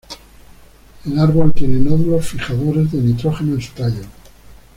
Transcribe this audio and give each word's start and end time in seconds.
El 1.05 1.19
árbol 1.19 1.53
tiene 1.53 1.75
nódulos 1.75 2.25
fijadores 2.27 2.91
de 2.91 2.97
nitrógeno 3.03 3.53
en 3.53 3.61
su 3.61 3.71
tallo. 3.73 4.03